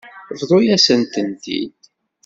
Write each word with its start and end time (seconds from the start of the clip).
Bḍu-yasent-t-id. 0.39 1.53